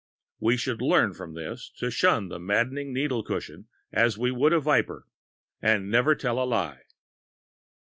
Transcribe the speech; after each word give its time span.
We 0.39 0.57
should 0.57 0.81
learn 0.81 1.13
from 1.13 1.35
this 1.35 1.69
to 1.75 1.91
shun 1.91 2.29
the 2.29 2.39
maddening 2.39 2.91
needle 2.91 3.21
cushion 3.21 3.67
as 3.91 4.17
we 4.17 4.31
would 4.31 4.51
a 4.51 4.59
viper, 4.59 5.07
and 5.61 5.91
never 5.91 6.15
tell 6.15 6.41
a 6.41 6.45
lie. 6.45 6.81